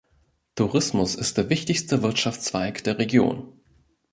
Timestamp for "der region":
2.83-3.53